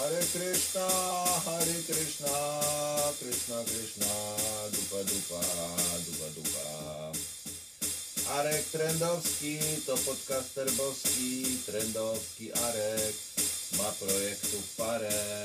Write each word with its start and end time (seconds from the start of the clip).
Krishna, 0.00 0.88
Hare 1.44 1.82
Krishna, 1.84 2.32
Krishna 3.20 3.62
Krishna, 3.64 4.12
dupa 4.72 5.04
dupa, 5.04 5.40
dupa 6.06 6.28
dupa. 6.34 7.12
Arek 8.38 8.64
Trendowski 8.72 9.58
to 9.86 9.96
podcaster 9.96 10.70
boski, 10.70 11.44
Trendowski 11.66 12.52
Arek 12.52 13.14
ma 13.76 13.92
projektów 13.92 14.76
parę. 14.76 15.44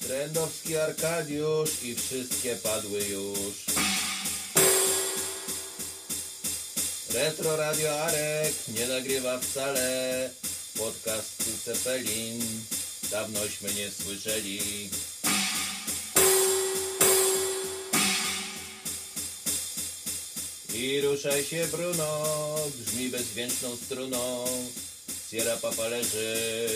Trendowski 0.00 0.76
Arkadiusz 0.76 1.82
i 1.82 1.94
wszystkie 1.94 2.56
padły 2.56 3.04
już. 3.04 3.93
Retro 7.14 7.56
Radio 7.56 7.90
Arek 8.04 8.54
nie 8.68 8.86
nagrywa 8.86 9.38
wcale 9.38 10.30
podcastu 10.78 11.50
Cepelin. 11.64 12.40
Dawnośmy 13.10 13.74
nie 13.74 13.90
słyszeli. 13.90 14.90
I 20.74 21.00
ruszaj 21.00 21.44
się 21.44 21.66
Bruno, 21.66 22.56
brzmi 22.78 23.08
bezdźwięczną 23.08 23.76
struną. 23.76 24.44
Sierra 25.30 25.56
Papa 25.56 25.88
leży, 25.88 26.68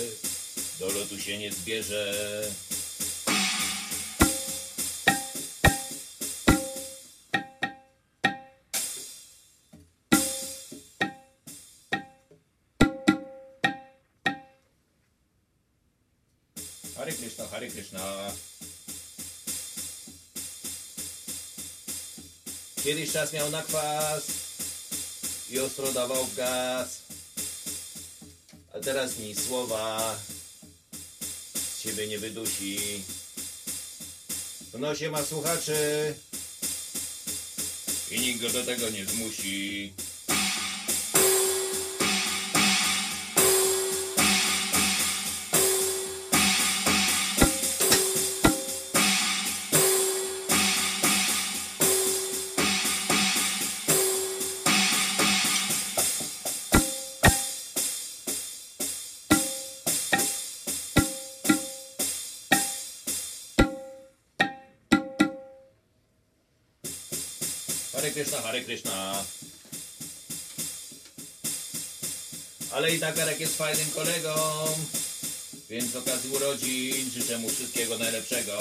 do 0.80 0.86
lotu 0.86 1.20
się 1.20 1.38
nie 1.38 1.52
zbierze. 1.52 2.14
Hare 17.08 17.16
Krishna, 17.16 17.46
Hare 17.46 17.68
Krishna. 17.70 18.32
Kiedyś 22.84 23.12
czas 23.12 23.32
miał 23.32 23.50
na 23.50 23.62
kwas 23.62 24.22
i 25.50 25.60
ostro 25.60 25.92
dawał 25.92 26.24
w 26.24 26.36
gaz. 26.36 27.02
A 28.74 28.80
teraz 28.80 29.18
ni 29.18 29.34
słowa 29.34 30.18
z 31.54 31.80
siebie 31.80 32.06
nie 32.06 32.18
wydusi. 32.18 33.02
W 34.72 34.78
nosie 34.78 35.10
ma 35.10 35.22
słuchaczy 35.22 36.14
i 38.10 38.20
nikt 38.20 38.42
go 38.42 38.50
do 38.50 38.64
tego 38.64 38.90
nie 38.90 39.06
zmusi. 39.06 39.92
Hare 67.98 68.10
Krishna, 68.12 68.38
Hare 68.42 68.64
Krishna. 68.64 69.24
Ale 72.72 72.94
i 72.94 72.98
tak 73.00 73.18
Arek 73.18 73.40
jest 73.40 73.56
fajnym 73.56 73.90
kolegą, 73.90 74.34
więc 75.70 75.92
z 75.92 75.96
okazji 75.96 76.30
urodzin 76.30 77.10
życzę 77.10 77.38
mu 77.38 77.48
wszystkiego 77.48 77.98
najlepszego. 77.98 78.58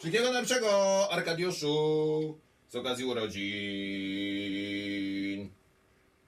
Wszystkiego 0.00 0.32
najlepszego, 0.32 1.08
Arkadiuszu, 1.12 2.38
z 2.68 2.76
okazji 2.76 3.04
urodzin. 3.04 3.40